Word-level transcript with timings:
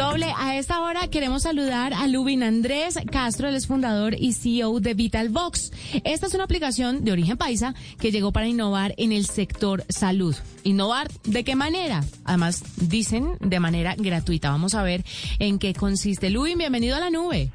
Doble, 0.00 0.32
a 0.34 0.56
esta 0.56 0.80
hora 0.80 1.08
queremos 1.08 1.42
saludar 1.42 1.92
a 1.92 2.06
Lubin 2.06 2.42
Andrés 2.42 2.98
Castro, 3.12 3.48
él 3.48 3.54
es 3.54 3.66
fundador 3.66 4.14
y 4.18 4.32
CEO 4.32 4.80
de 4.80 4.94
VitalVox. 4.94 5.72
Esta 6.04 6.26
es 6.26 6.32
una 6.32 6.44
aplicación 6.44 7.04
de 7.04 7.12
origen 7.12 7.36
paisa 7.36 7.74
que 8.00 8.10
llegó 8.10 8.32
para 8.32 8.46
innovar 8.48 8.94
en 8.96 9.12
el 9.12 9.26
sector 9.26 9.84
salud. 9.90 10.34
¿Innovar 10.64 11.08
de 11.24 11.44
qué 11.44 11.54
manera? 11.54 12.02
Además, 12.24 12.64
dicen 12.78 13.32
de 13.40 13.60
manera 13.60 13.94
gratuita. 13.94 14.48
Vamos 14.48 14.74
a 14.74 14.82
ver 14.82 15.04
en 15.38 15.58
qué 15.58 15.74
consiste. 15.74 16.30
Lubin, 16.30 16.56
bienvenido 16.56 16.96
a 16.96 17.00
la 17.00 17.10
nube. 17.10 17.52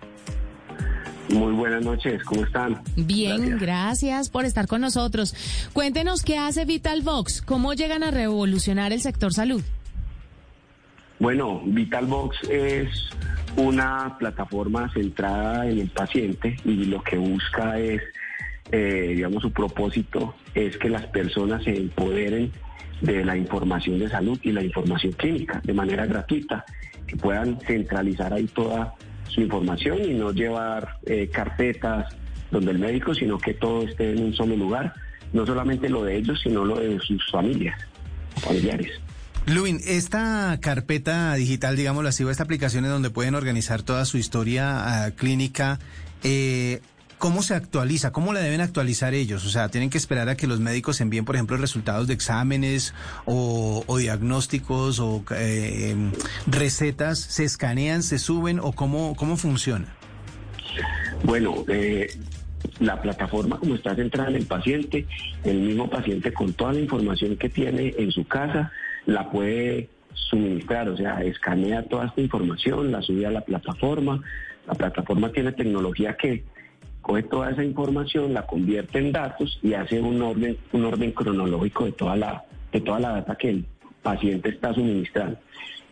Muy 1.30 1.52
buenas 1.54 1.84
noches, 1.84 2.24
¿cómo 2.26 2.46
están? 2.46 2.80
Bien, 2.96 3.58
gracias. 3.58 4.30
por 4.30 4.46
estar 4.46 4.68
con 4.68 4.82
nosotros. 4.82 5.34
Cuéntenos 5.74 6.22
qué 6.22 6.38
hace 6.38 6.66
VitalVox, 6.66 7.42
cómo 7.42 7.74
llegan 7.74 8.04
a 8.04 8.12
revolucionar 8.12 8.94
el 8.94 9.02
sector 9.02 9.34
salud. 9.34 9.64
Bueno, 11.20 11.62
VitalVox 11.66 12.50
es 12.50 13.10
una 13.56 14.18
plataforma 14.20 14.92
centrada 14.94 15.68
en 15.68 15.80
el 15.80 15.90
paciente 15.90 16.58
y 16.66 16.86
lo 16.86 17.02
que 17.02 17.18
busca 17.18 17.80
es, 17.80 18.02
eh, 18.72 19.14
digamos, 19.16 19.42
su 19.42 19.52
propósito 19.52 20.36
es 20.54 20.78
que 20.78 20.90
las 20.90 21.06
personas 21.08 21.64
se 21.64 21.76
empoderen 21.76 22.52
de 23.02 23.24
la 23.24 23.38
información 23.38 24.00
de 24.00 24.10
salud 24.10 24.38
y 24.44 24.52
la 24.52 24.64
información 24.64 25.14
clínica 25.14 25.62
de 25.64 25.74
manera 25.74 26.06
gratuita, 26.06 26.66
que 27.08 27.16
puedan 27.16 27.60
centralizar 27.62 28.34
ahí 28.34 28.48
toda 28.48 28.94
su 29.30 29.42
información 29.42 30.00
y 30.04 30.14
no 30.14 30.32
llevar 30.32 30.98
eh, 31.06 31.30
carpetas 31.32 32.14
donde 32.52 32.72
el 32.72 32.80
médico, 32.80 33.14
sino 33.14 33.38
que 33.38 33.54
todo 33.54 33.84
esté 33.84 34.12
en 34.12 34.24
un 34.24 34.34
solo 34.34 34.56
lugar, 34.56 34.94
no 35.34 35.46
solamente 35.46 35.90
lo 35.90 36.04
de 36.04 36.18
ellos, 36.18 36.40
sino 36.42 36.66
lo 36.66 36.78
de 36.78 37.00
sus 37.00 37.30
familias, 37.32 37.80
familiares. 38.38 39.00
Luin, 39.48 39.80
esta 39.86 40.58
carpeta 40.60 41.36
digital, 41.36 41.76
digámoslo 41.76 42.10
así, 42.10 42.24
o 42.24 42.32
esta 42.32 42.44
aplicación 42.44 42.84
en 42.86 42.92
donde 42.92 43.12
pueden 43.12 43.36
organizar 43.36 43.84
toda 43.84 44.06
su 44.06 44.18
historia 44.18 45.06
ah, 45.06 45.12
clínica, 45.12 45.80
eh, 46.24 46.82
¿Cómo 47.18 47.42
se 47.42 47.56
actualiza? 47.56 48.12
¿Cómo 48.12 48.34
la 48.34 48.42
deben 48.42 48.60
actualizar 48.60 49.14
ellos? 49.14 49.46
O 49.46 49.50
sea, 49.50 49.70
¿tienen 49.70 49.90
que 49.90 49.98
esperar 49.98 50.28
a 50.28 50.36
que 50.36 50.48
los 50.48 50.60
médicos 50.60 51.00
envíen, 51.00 51.24
por 51.24 51.36
ejemplo, 51.36 51.56
resultados 51.56 52.08
de 52.08 52.14
exámenes 52.14 52.94
o, 53.26 53.98
diagnósticos 53.98 55.00
o 55.00 55.24
eh, 55.32 55.96
recetas? 56.46 57.20
¿Se 57.20 57.46
escanean, 57.46 58.04
se 58.04 58.20
suben 58.20 58.60
o 58.60 58.74
cómo, 58.74 59.16
cómo 59.16 59.38
funciona? 59.38 59.96
Bueno, 61.24 61.64
eh, 61.70 62.10
la 62.80 63.02
plataforma 63.02 63.58
como 63.60 63.76
está 63.76 63.96
centrada 63.96 64.30
en 64.30 64.36
el 64.36 64.46
paciente, 64.46 65.08
el 65.46 65.62
mismo 65.62 65.90
paciente 65.90 66.34
con 66.34 66.54
toda 66.54 66.74
la 66.74 66.82
información 66.82 67.38
que 67.38 67.50
tiene 67.50 67.96
en 67.98 68.12
su 68.12 68.28
casa 68.28 68.72
la 69.06 69.30
puede 69.30 69.90
suministrar, 70.14 70.90
o 70.90 70.98
sea, 70.98 71.22
escanea 71.22 71.84
toda 71.84 72.08
esta 72.08 72.22
información, 72.22 72.92
la 72.92 73.02
sube 73.02 73.26
a 73.26 73.32
la 73.32 73.42
plataforma. 73.42 74.22
La 74.68 74.74
plataforma 74.74 75.32
tiene 75.32 75.52
tecnología 75.52 76.18
que 76.18 76.44
coge 77.02 77.24
toda 77.24 77.52
esa 77.52 77.64
información, 77.64 78.34
la 78.34 78.48
convierte 78.48 78.98
en 78.98 79.12
datos 79.12 79.60
y 79.62 79.74
hace 79.74 80.02
un 80.02 80.22
orden, 80.22 80.58
un 80.72 80.86
orden 80.86 81.12
cronológico 81.12 81.86
de 81.86 81.92
toda 81.92 82.16
la, 82.16 82.44
de 82.72 82.82
toda 82.82 83.00
la 83.00 83.10
data 83.12 83.36
que 83.36 83.50
el 83.50 83.66
paciente 84.02 84.50
está 84.50 84.74
suministrando. 84.74 85.38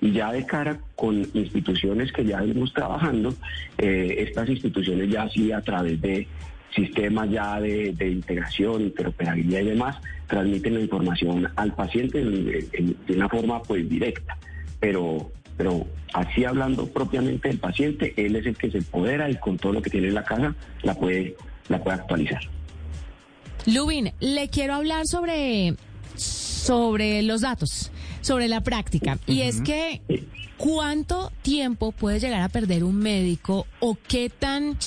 Y 0.01 0.11
ya 0.11 0.31
de 0.31 0.45
cara 0.45 0.79
con 0.95 1.25
instituciones 1.33 2.11
que 2.11 2.25
ya 2.25 2.41
venimos 2.41 2.73
trabajando, 2.73 3.33
eh, 3.77 4.15
estas 4.19 4.49
instituciones 4.49 5.09
ya 5.09 5.29
sí 5.29 5.51
a 5.51 5.61
través 5.61 6.01
de 6.01 6.27
sistemas 6.75 7.29
ya 7.29 7.59
de, 7.59 8.09
integración, 8.09 8.81
interoperabilidad 8.81 9.61
y 9.61 9.65
demás, 9.65 9.97
transmiten 10.27 10.75
la 10.75 10.81
información 10.81 11.47
al 11.55 11.73
paciente 11.73 12.23
de 12.23 13.13
una 13.15 13.29
forma 13.29 13.61
pues 13.63 13.87
directa. 13.87 14.37
Pero 14.79 15.31
pero 15.57 15.85
así 16.13 16.45
hablando 16.45 16.87
propiamente 16.87 17.47
del 17.47 17.59
paciente, 17.59 18.13
él 18.17 18.35
es 18.35 18.45
el 18.45 18.57
que 18.57 18.71
se 18.71 18.79
empodera 18.79 19.29
y 19.29 19.35
con 19.35 19.57
todo 19.57 19.73
lo 19.73 19.81
que 19.81 19.89
tiene 19.89 20.07
en 20.07 20.15
la 20.15 20.23
casa 20.23 20.55
la 20.81 20.95
puede, 20.95 21.35
la 21.69 21.83
puede 21.83 21.97
actualizar. 21.97 22.41
Lubin, 23.65 24.11
le 24.19 24.49
quiero 24.49 24.73
hablar 24.73 25.05
sobre, 25.05 25.75
sobre 26.15 27.21
los 27.21 27.41
datos, 27.41 27.91
sobre 28.21 28.47
la 28.47 28.61
práctica. 28.61 29.17
Y 29.27 29.41
es 29.41 29.61
que, 29.61 30.01
¿cuánto 30.57 31.31
tiempo 31.41 31.91
puede 31.91 32.19
llegar 32.19 32.41
a 32.41 32.49
perder 32.49 32.83
un 32.83 32.95
médico 32.95 33.67
o 33.79 33.97
qué 34.07 34.29
tan 34.29 34.77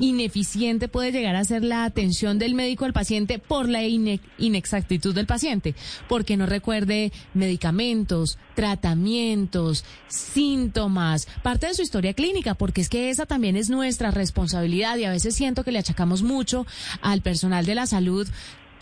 ineficiente 0.00 0.88
puede 0.88 1.12
llegar 1.12 1.36
a 1.36 1.44
ser 1.44 1.62
la 1.64 1.84
atención 1.84 2.38
del 2.38 2.54
médico 2.54 2.84
al 2.84 2.92
paciente 2.92 3.38
por 3.38 3.68
la 3.68 3.82
inexactitud 3.82 5.14
del 5.14 5.26
paciente, 5.26 5.74
porque 6.08 6.36
no 6.36 6.46
recuerde 6.46 7.12
medicamentos, 7.34 8.38
tratamientos, 8.54 9.84
síntomas, 10.08 11.26
parte 11.42 11.66
de 11.66 11.74
su 11.74 11.82
historia 11.82 12.14
clínica, 12.14 12.54
porque 12.54 12.80
es 12.80 12.88
que 12.88 13.10
esa 13.10 13.26
también 13.26 13.56
es 13.56 13.70
nuestra 13.70 14.10
responsabilidad 14.10 14.96
y 14.96 15.04
a 15.04 15.10
veces 15.10 15.34
siento 15.34 15.64
que 15.64 15.72
le 15.72 15.78
achacamos 15.78 16.22
mucho 16.22 16.66
al 17.00 17.20
personal 17.22 17.66
de 17.66 17.74
la 17.74 17.86
salud 17.86 18.28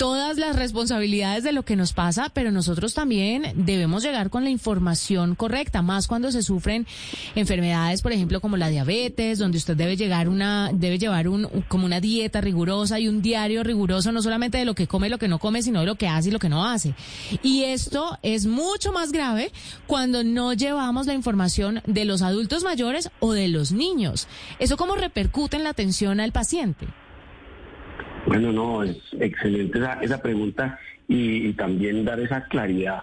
todas 0.00 0.38
las 0.38 0.56
responsabilidades 0.56 1.44
de 1.44 1.52
lo 1.52 1.62
que 1.62 1.76
nos 1.76 1.92
pasa, 1.92 2.30
pero 2.32 2.50
nosotros 2.50 2.94
también 2.94 3.52
debemos 3.54 4.02
llegar 4.02 4.30
con 4.30 4.44
la 4.44 4.48
información 4.48 5.34
correcta, 5.34 5.82
más 5.82 6.06
cuando 6.06 6.32
se 6.32 6.42
sufren 6.42 6.86
enfermedades, 7.34 8.00
por 8.00 8.10
ejemplo, 8.12 8.40
como 8.40 8.56
la 8.56 8.70
diabetes, 8.70 9.38
donde 9.38 9.58
usted 9.58 9.76
debe 9.76 9.98
llegar 9.98 10.30
una, 10.30 10.70
debe 10.72 10.98
llevar 10.98 11.28
un, 11.28 11.46
como 11.68 11.84
una 11.84 12.00
dieta 12.00 12.40
rigurosa 12.40 12.98
y 12.98 13.08
un 13.08 13.20
diario 13.20 13.62
riguroso, 13.62 14.10
no 14.10 14.22
solamente 14.22 14.56
de 14.56 14.64
lo 14.64 14.74
que 14.74 14.86
come 14.86 15.10
lo 15.10 15.18
que 15.18 15.28
no 15.28 15.38
come, 15.38 15.62
sino 15.62 15.80
de 15.80 15.86
lo 15.86 15.96
que 15.96 16.08
hace 16.08 16.30
y 16.30 16.32
lo 16.32 16.38
que 16.38 16.48
no 16.48 16.64
hace. 16.64 16.94
Y 17.42 17.64
esto 17.64 18.16
es 18.22 18.46
mucho 18.46 18.92
más 18.92 19.12
grave 19.12 19.52
cuando 19.86 20.24
no 20.24 20.54
llevamos 20.54 21.08
la 21.08 21.12
información 21.12 21.82
de 21.84 22.06
los 22.06 22.22
adultos 22.22 22.64
mayores 22.64 23.10
o 23.20 23.34
de 23.34 23.48
los 23.48 23.70
niños. 23.70 24.28
¿Eso 24.60 24.78
cómo 24.78 24.94
repercute 24.94 25.58
en 25.58 25.64
la 25.64 25.70
atención 25.70 26.20
al 26.20 26.32
paciente? 26.32 26.86
Bueno, 28.30 28.52
no, 28.52 28.84
es 28.84 28.96
excelente 29.18 29.80
esa, 30.02 30.22
pregunta 30.22 30.78
y, 31.08 31.52
también 31.54 32.04
dar 32.04 32.20
esa 32.20 32.44
claridad 32.44 33.02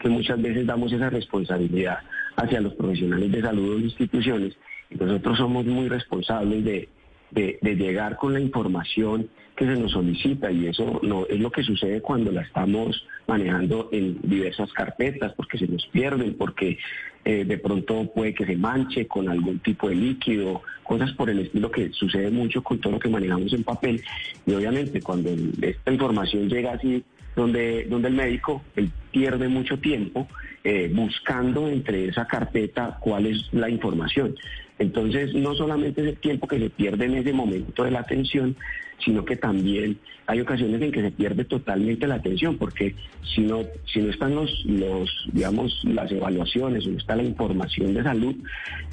que 0.00 0.08
muchas 0.08 0.40
veces 0.40 0.66
damos 0.66 0.90
esa 0.90 1.10
responsabilidad 1.10 1.98
hacia 2.36 2.62
los 2.62 2.72
profesionales 2.72 3.30
de 3.32 3.42
salud 3.42 3.76
o 3.76 3.78
instituciones. 3.78 4.56
Nosotros 4.88 5.36
somos 5.36 5.66
muy 5.66 5.90
responsables 5.90 6.64
de, 6.64 6.88
de, 7.32 7.58
llegar 7.76 8.16
con 8.16 8.32
la 8.32 8.40
información 8.40 9.28
que 9.56 9.64
se 9.66 9.76
nos 9.76 9.92
solicita 9.92 10.50
y 10.50 10.66
eso 10.66 11.00
no 11.02 11.26
es 11.26 11.38
lo 11.40 11.50
que 11.50 11.62
sucede 11.62 12.00
cuando 12.00 12.32
la 12.32 12.42
estamos 12.42 13.06
manejando 13.26 13.88
en 13.92 14.18
diversas 14.22 14.72
carpetas 14.72 15.32
porque 15.34 15.58
se 15.58 15.68
nos 15.68 15.86
pierden, 15.86 16.34
porque 16.34 16.78
eh, 17.24 17.44
de 17.44 17.58
pronto 17.58 18.10
puede 18.14 18.34
que 18.34 18.46
se 18.46 18.56
manche 18.56 19.06
con 19.06 19.28
algún 19.28 19.58
tipo 19.60 19.88
de 19.88 19.94
líquido, 19.94 20.62
cosas 20.82 21.12
por 21.12 21.30
el 21.30 21.40
estilo 21.40 21.70
que 21.70 21.90
sucede 21.92 22.30
mucho 22.30 22.62
con 22.62 22.80
todo 22.80 22.94
lo 22.94 22.98
que 22.98 23.08
manejamos 23.08 23.52
en 23.52 23.64
papel. 23.64 24.02
Y 24.46 24.54
obviamente 24.54 25.00
cuando 25.00 25.30
esta 25.60 25.92
información 25.92 26.48
llega 26.48 26.72
así 26.72 27.04
donde, 27.36 27.84
donde 27.84 28.08
el 28.08 28.14
médico 28.14 28.62
pierde 29.10 29.48
mucho 29.48 29.78
tiempo 29.78 30.28
eh, 30.64 30.90
buscando 30.94 31.68
entre 31.68 32.08
esa 32.08 32.26
carpeta 32.26 32.98
cuál 33.00 33.26
es 33.26 33.52
la 33.52 33.68
información. 33.68 34.34
Entonces, 34.78 35.34
no 35.34 35.54
solamente 35.54 36.02
es 36.02 36.08
el 36.08 36.16
tiempo 36.16 36.48
que 36.48 36.58
se 36.58 36.70
pierde 36.70 37.04
en 37.04 37.14
ese 37.14 37.32
momento 37.32 37.84
de 37.84 37.90
la 37.90 38.00
atención, 38.00 38.56
sino 39.04 39.24
que 39.24 39.36
también 39.36 39.98
hay 40.26 40.40
ocasiones 40.40 40.80
en 40.80 40.92
que 40.92 41.02
se 41.02 41.10
pierde 41.10 41.44
totalmente 41.44 42.06
la 42.06 42.16
atención, 42.16 42.56
porque 42.56 42.94
si 43.34 43.42
no, 43.42 43.64
si 43.92 44.00
no 44.00 44.10
están 44.10 44.34
los, 44.34 44.64
los 44.64 45.10
digamos, 45.32 45.80
las 45.84 46.10
evaluaciones, 46.10 46.86
no 46.86 46.98
está 46.98 47.16
la 47.16 47.24
información 47.24 47.94
de 47.94 48.02
salud 48.02 48.34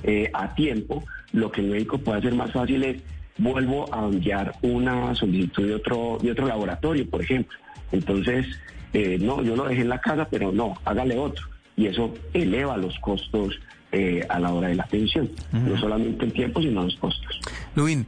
eh, 0.03 0.29
a 0.33 0.53
tiempo, 0.55 1.03
lo 1.33 1.51
que 1.51 1.61
el 1.61 1.67
médico 1.67 1.99
puede 1.99 2.19
hacer 2.19 2.33
más 2.33 2.51
fácil 2.51 2.83
es 2.83 3.01
vuelvo 3.37 3.93
a 3.93 4.05
enviar 4.05 4.53
una 4.61 5.15
solicitud 5.15 5.67
de 5.67 5.75
otro, 5.75 6.17
de 6.21 6.31
otro 6.31 6.47
laboratorio, 6.47 7.09
por 7.09 7.21
ejemplo. 7.21 7.57
Entonces, 7.91 8.45
eh, 8.93 9.17
no, 9.19 9.41
yo 9.43 9.55
lo 9.55 9.65
dejé 9.65 9.81
en 9.81 9.89
la 9.89 9.99
casa, 9.99 10.27
pero 10.29 10.51
no, 10.51 10.75
hágale 10.85 11.17
otro. 11.17 11.47
Y 11.75 11.87
eso 11.87 12.13
eleva 12.33 12.77
los 12.77 12.97
costos 12.99 13.59
eh, 13.91 14.25
a 14.29 14.39
la 14.39 14.53
hora 14.53 14.67
de 14.67 14.75
la 14.75 14.83
atención, 14.83 15.29
no 15.51 15.79
solamente 15.79 16.25
el 16.25 16.33
tiempo, 16.33 16.61
sino 16.61 16.83
los 16.83 16.95
costos. 16.97 17.39
Luis, 17.75 18.05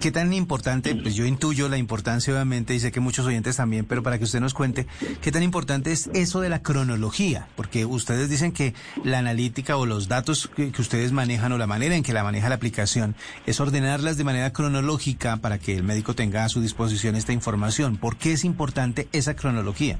¿Qué 0.00 0.10
tan 0.10 0.32
importante, 0.32 0.94
pues 0.94 1.14
yo 1.14 1.26
intuyo 1.26 1.68
la 1.68 1.76
importancia 1.76 2.32
obviamente 2.32 2.74
y 2.74 2.80
sé 2.80 2.90
que 2.90 3.00
muchos 3.00 3.26
oyentes 3.26 3.56
también, 3.56 3.84
pero 3.84 4.02
para 4.02 4.18
que 4.18 4.24
usted 4.24 4.40
nos 4.40 4.54
cuente, 4.54 4.86
¿qué 5.20 5.30
tan 5.30 5.42
importante 5.42 5.92
es 5.92 6.08
eso 6.14 6.40
de 6.40 6.48
la 6.48 6.62
cronología? 6.62 7.48
Porque 7.54 7.84
ustedes 7.84 8.30
dicen 8.30 8.52
que 8.52 8.72
la 9.04 9.18
analítica 9.18 9.76
o 9.76 9.84
los 9.84 10.08
datos 10.08 10.50
que, 10.56 10.72
ustedes 10.78 11.12
manejan 11.12 11.52
o 11.52 11.58
la 11.58 11.66
manera 11.66 11.96
en 11.96 12.02
que 12.02 12.14
la 12.14 12.24
maneja 12.24 12.48
la 12.48 12.54
aplicación 12.54 13.14
es 13.44 13.60
ordenarlas 13.60 14.16
de 14.16 14.24
manera 14.24 14.54
cronológica 14.54 15.36
para 15.36 15.58
que 15.58 15.76
el 15.76 15.82
médico 15.82 16.14
tenga 16.14 16.44
a 16.44 16.48
su 16.48 16.62
disposición 16.62 17.14
esta 17.14 17.34
información. 17.34 17.98
¿Por 17.98 18.16
qué 18.16 18.32
es 18.32 18.44
importante 18.44 19.08
esa 19.12 19.36
cronología? 19.36 19.98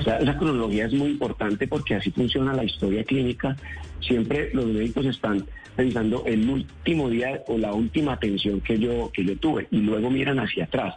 Esa 0.00 0.38
cronología 0.38 0.86
es 0.86 0.92
muy 0.92 1.10
importante 1.10 1.66
porque 1.66 1.94
así 1.94 2.10
funciona 2.10 2.52
la 2.52 2.64
historia 2.64 3.04
clínica. 3.04 3.56
Siempre 4.00 4.50
los 4.52 4.66
médicos 4.66 5.06
están 5.06 5.44
pensando 5.76 6.24
el 6.26 6.48
último 6.48 7.08
día 7.08 7.42
o 7.48 7.58
la 7.58 7.72
última 7.72 8.12
atención 8.12 8.60
que 8.60 8.78
yo, 8.78 9.10
que 9.12 9.24
yo 9.24 9.36
tuve 9.38 9.66
y 9.70 9.78
luego 9.78 10.10
miran 10.10 10.38
hacia 10.38 10.64
atrás. 10.64 10.94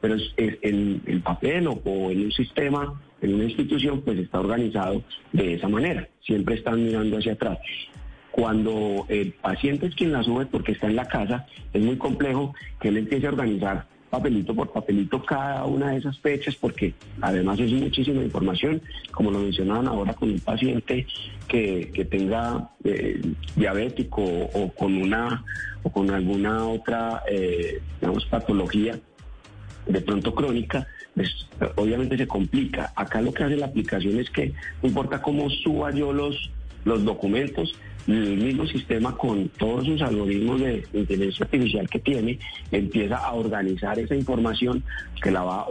Pero 0.00 0.16
en 0.36 1.02
el 1.06 1.20
papel 1.20 1.66
o, 1.66 2.10
en 2.10 2.24
un 2.24 2.32
sistema, 2.32 3.00
en 3.20 3.34
una 3.34 3.44
institución, 3.44 4.00
pues 4.00 4.18
está 4.18 4.40
organizado 4.40 5.02
de 5.32 5.54
esa 5.54 5.68
manera. 5.68 6.08
Siempre 6.24 6.54
están 6.54 6.84
mirando 6.84 7.18
hacia 7.18 7.34
atrás. 7.34 7.58
Cuando 8.30 9.04
el 9.08 9.32
paciente 9.32 9.86
es 9.86 9.94
quien 9.94 10.12
la 10.12 10.22
sube 10.22 10.46
porque 10.46 10.72
está 10.72 10.86
en 10.86 10.96
la 10.96 11.06
casa, 11.06 11.46
es 11.72 11.82
muy 11.82 11.96
complejo 11.96 12.54
que 12.80 12.88
él 12.88 12.96
empiece 12.96 13.26
a 13.26 13.30
organizar 13.30 13.86
papelito 14.10 14.54
por 14.54 14.72
papelito 14.72 15.22
cada 15.24 15.64
una 15.64 15.92
de 15.92 15.98
esas 15.98 16.18
fechas, 16.18 16.56
porque 16.56 16.92
además 17.20 17.60
es 17.60 17.72
muchísima 17.72 18.22
información, 18.22 18.82
como 19.12 19.30
lo 19.30 19.38
mencionaban 19.38 19.86
ahora 19.86 20.12
con 20.14 20.30
un 20.30 20.40
paciente 20.40 21.06
que, 21.46 21.90
que 21.94 22.04
tenga 22.04 22.70
eh, 22.84 23.22
diabético 23.54 24.22
o, 24.22 24.72
con 24.72 24.96
una 25.00 25.44
o 25.82 25.90
con 25.90 26.10
alguna 26.10 26.66
otra 26.66 27.22
eh, 27.30 27.80
digamos 28.00 28.26
patología 28.26 28.98
de 29.86 30.00
pronto 30.00 30.34
crónica, 30.34 30.86
pues, 31.14 31.46
obviamente 31.76 32.16
se 32.16 32.26
complica. 32.26 32.92
Acá 32.96 33.20
lo 33.22 33.32
que 33.32 33.44
hace 33.44 33.56
la 33.56 33.66
aplicación 33.66 34.18
es 34.18 34.30
que 34.30 34.52
no 34.82 34.88
importa 34.88 35.22
cómo 35.22 35.48
suba 35.50 35.90
yo 35.92 36.12
los 36.12 36.50
los 36.84 37.04
documentos, 37.04 37.74
el 38.06 38.36
mismo 38.38 38.66
sistema 38.66 39.16
con 39.16 39.48
todos 39.50 39.86
sus 39.86 40.00
algoritmos 40.02 40.60
de 40.60 40.84
inteligencia 40.92 41.44
artificial 41.44 41.88
que 41.88 41.98
tiene, 41.98 42.38
empieza 42.72 43.16
a 43.16 43.32
organizar 43.32 43.98
esa 43.98 44.14
información 44.14 44.82
que 45.22 45.30
la 45.30 45.42
va, 45.42 45.66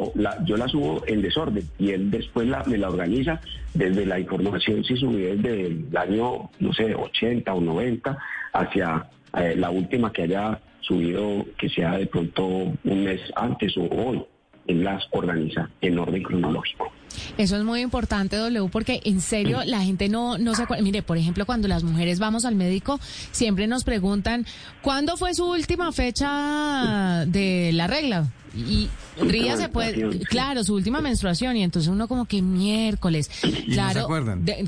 yo 0.46 0.58
la 0.58 0.68
subo 0.68 1.04
en 1.08 1.22
desorden 1.22 1.64
y 1.78 1.92
él 1.92 2.12
después 2.12 2.48
la, 2.48 2.64
me 2.66 2.78
la 2.78 2.90
organiza 2.90 3.42
desde 3.74 4.06
la 4.06 4.20
información 4.20 4.84
si 4.84 4.96
subí 4.96 5.22
desde 5.22 5.68
el 5.68 5.98
año, 5.98 6.50
no 6.60 6.74
sé, 6.74 6.96
80 6.96 7.54
o 7.54 7.62
90 7.62 8.18
hacia 8.54 9.08
eh, 9.38 9.56
la 9.58 9.70
última 9.70 10.12
que 10.12 10.24
haya 10.24 10.60
subido, 10.82 11.46
que 11.58 11.70
sea 11.70 11.98
de 11.98 12.08
pronto 12.08 12.46
un 12.48 13.04
mes 13.04 13.22
antes 13.36 13.78
o 13.78 13.84
hoy. 13.84 14.24
Él 14.68 14.84
las 14.84 15.04
organiza 15.12 15.70
en 15.82 15.98
orden 15.98 16.22
cronológico. 16.22 16.92
Eso 17.38 17.58
es 17.58 17.64
muy 17.64 17.82
importante, 17.82 18.38
W, 18.38 18.70
porque 18.72 19.02
en 19.06 19.22
serio 19.22 19.60
la 19.66 19.82
gente 19.82 20.10
no, 20.10 20.38
no 20.38 20.56
se 20.56 20.64
acuerda. 20.64 20.84
Mire, 20.84 21.02
por 21.02 21.18
ejemplo, 21.18 21.46
cuando 21.46 21.68
las 21.68 21.84
mujeres 21.84 22.20
vamos 22.20 22.46
al 22.46 22.56
médico, 22.56 23.00
siempre 23.32 23.68
nos 23.68 23.84
preguntan, 23.84 24.46
¿cuándo 24.82 25.18
fue 25.18 25.34
su 25.34 25.46
última 25.46 25.92
fecha 25.92 27.26
de 27.28 27.72
la 27.74 27.88
regla? 27.88 28.28
Y 28.56 28.90
Ría 29.22 29.58
se 29.58 29.70
puede, 29.70 30.20
claro, 30.22 30.64
su 30.64 30.74
última 30.74 31.02
menstruación 31.02 31.58
y 31.58 31.64
entonces 31.64 31.90
uno 31.90 32.08
como 32.08 32.26
que 32.26 32.42
miércoles, 32.42 33.30
claro, 33.72 34.08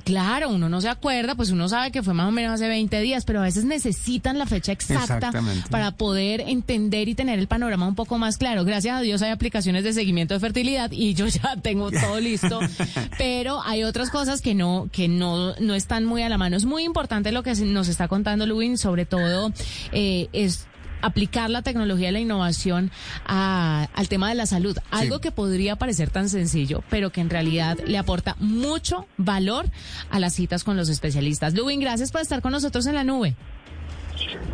claro, 0.04 0.50
uno 0.50 0.70
no 0.70 0.82
se 0.82 0.90
acuerda, 0.90 1.36
pues 1.36 1.52
uno 1.52 1.70
sabe 1.70 1.92
que 1.92 2.04
fue 2.04 2.14
más 2.14 2.28
o 2.28 2.32
menos 2.32 2.54
hace 2.54 2.68
20 2.68 3.00
días, 3.02 3.26
pero 3.26 3.40
a 3.40 3.44
veces 3.44 3.64
necesitan 3.64 4.38
la 4.38 4.46
fecha 4.46 4.72
exacta 4.72 5.32
para 5.70 5.92
poder 5.92 6.42
entender 6.42 7.08
y 7.08 7.16
tener 7.16 7.40
el 7.40 7.48
panorama 7.48 7.88
un 7.88 7.96
poco 7.96 8.18
más 8.18 8.38
claro. 8.38 8.66
Gracias 8.66 8.98
a 8.98 9.02
Dios 9.02 9.22
hay 9.22 9.32
aplicaciones 9.32 9.84
de 9.84 9.94
seguimiento 9.94 10.34
de 10.34 10.40
fertilidad 10.40 10.92
y 10.92 11.14
yo 11.14 11.28
ya 11.28 11.56
tengo 11.62 11.90
todo 11.92 12.20
listo, 12.20 12.31
pero 13.18 13.62
hay 13.64 13.84
otras 13.84 14.10
cosas 14.10 14.42
que 14.42 14.54
no 14.54 14.90
que 14.92 15.08
no 15.08 15.56
no 15.56 15.76
están 15.76 16.06
muy 16.06 16.22
a 16.24 16.30
la 16.30 16.38
mano. 16.38 16.58
Es 16.58 16.66
muy 16.66 16.84
importante 16.84 17.32
lo 17.32 17.44
que 17.44 17.54
nos 17.56 17.88
está 17.88 18.08
contando 18.08 18.46
Luis, 18.46 18.80
sobre 18.80 19.06
todo 19.06 19.52
eh, 19.92 20.30
es 20.34 20.68
aplicar 21.02 21.50
la 21.50 21.62
tecnología 21.62 22.10
y 22.10 22.12
la 22.12 22.20
innovación 22.20 22.92
al 23.26 24.08
tema 24.08 24.30
de 24.30 24.36
la 24.36 24.46
salud. 24.46 24.78
Algo 24.92 25.20
que 25.20 25.32
podría 25.32 25.76
parecer 25.76 26.10
tan 26.10 26.30
sencillo, 26.30 26.84
pero 26.90 27.10
que 27.10 27.22
en 27.22 27.30
realidad 27.30 27.80
le 27.86 27.98
aporta 27.98 28.36
mucho 28.40 29.08
valor 29.18 29.66
a 30.10 30.20
las 30.20 30.34
citas 30.34 30.64
con 30.64 30.78
los 30.78 30.90
especialistas. 30.90 31.54
Lubin, 31.54 31.80
gracias 31.80 32.12
por 32.12 32.22
estar 32.22 32.42
con 32.42 32.52
nosotros 32.52 32.86
en 32.86 32.96
la 32.96 33.04
nube. 33.04 33.36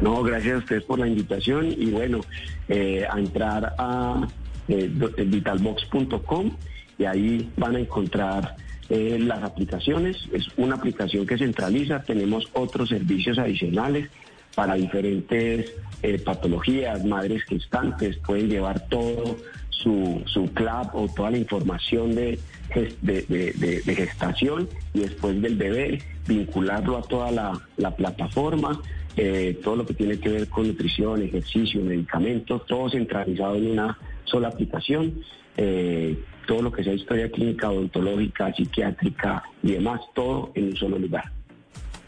No, 0.01 0.23
gracias 0.23 0.55
a 0.55 0.57
ustedes 0.59 0.83
por 0.83 0.99
la 0.99 1.07
invitación 1.07 1.71
y 1.71 1.87
bueno, 1.87 2.21
eh, 2.69 3.05
a 3.09 3.19
entrar 3.19 3.75
a 3.77 4.27
eh, 4.67 4.89
vitalbox.com 5.25 6.51
y 6.97 7.05
ahí 7.05 7.49
van 7.57 7.75
a 7.75 7.79
encontrar 7.79 8.55
eh, 8.89 9.17
las 9.19 9.43
aplicaciones. 9.43 10.17
Es 10.31 10.47
una 10.57 10.75
aplicación 10.75 11.25
que 11.25 11.37
centraliza, 11.37 12.01
tenemos 12.03 12.49
otros 12.53 12.89
servicios 12.89 13.37
adicionales 13.37 14.09
para 14.55 14.75
diferentes 14.75 15.73
eh, 16.01 16.17
patologías, 16.19 17.03
madres 17.05 17.43
gestantes, 17.43 18.17
pueden 18.17 18.49
llevar 18.49 18.87
todo 18.87 19.37
su, 19.69 20.23
su 20.25 20.51
CLAP 20.53 20.95
o 20.95 21.07
toda 21.07 21.31
la 21.31 21.37
información 21.37 22.15
de, 22.15 22.39
de, 23.01 23.95
gestación 23.95 24.67
y 24.93 25.01
después 25.01 25.41
del 25.41 25.55
bebé, 25.55 26.01
vincularlo 26.27 26.97
a 26.97 27.01
toda 27.01 27.31
la, 27.31 27.95
plataforma, 27.95 28.81
eh, 29.17 29.59
todo 29.63 29.75
lo 29.75 29.85
que 29.85 29.93
tiene 29.93 30.19
que 30.19 30.29
ver 30.29 30.47
con 30.47 30.67
nutrición, 30.67 31.21
ejercicio, 31.23 31.81
medicamentos, 31.81 32.65
todo 32.67 32.89
centralizado 32.89 33.55
en 33.55 33.71
una 33.71 33.97
sola 34.25 34.49
aplicación. 34.49 35.21
Eh, 35.57 36.17
todo 36.45 36.61
lo 36.61 36.71
que 36.71 36.83
sea 36.83 36.93
historia 36.93 37.29
clínica, 37.29 37.69
odontológica, 37.69 38.53
psiquiátrica 38.53 39.43
y 39.61 39.73
demás, 39.73 40.01
todo 40.15 40.51
en 40.55 40.69
un 40.69 40.75
solo 40.75 40.97
lugar. 40.97 41.36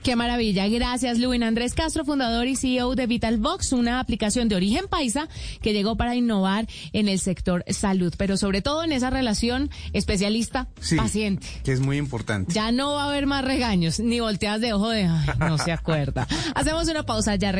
Qué 0.04 0.16
maravilla. 0.16 0.68
Gracias, 0.68 1.20
Luis 1.20 1.42
Andrés 1.42 1.74
Castro, 1.74 2.06
fundador 2.06 2.48
y 2.48 2.56
CEO 2.56 2.96
de 2.96 3.06
VitalVox, 3.06 3.74
una 3.74 4.00
aplicación 4.00 4.48
de 4.48 4.56
origen 4.56 4.88
paisa 4.88 5.28
que 5.62 5.74
llegó 5.74 5.98
para 5.98 6.16
innovar 6.16 6.68
en 6.94 7.10
el 7.10 7.20
sector 7.20 7.66
salud, 7.68 8.14
pero 8.18 8.38
sobre 8.38 8.62
todo 8.62 8.84
en 8.84 8.94
esa 8.94 9.10
relación 9.10 9.70
especialista-paciente. 9.92 11.46
que 11.64 11.74
es 11.74 11.82
muy 11.82 11.98
importante. 11.98 12.54
Ya 12.54 12.72
no 12.72 12.94
va 12.94 13.04
a 13.04 13.10
haber 13.10 13.26
más 13.26 13.44
regaños, 13.44 14.00
ni 14.00 14.20
volteadas 14.22 14.62
de 14.62 14.74
ojo 14.74 14.90
de, 14.90 15.10
no 15.40 15.58
se 15.58 15.72
acuerda. 15.72 16.28
Hacemos 16.56 16.88
una 16.88 17.04
pausa, 17.04 17.36
ya 17.36 17.52
regresamos. 17.52 17.58